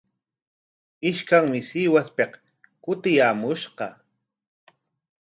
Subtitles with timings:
[1.09, 2.31] Ishkanmi Sihuaspik
[2.83, 3.85] kutiyaamushqa.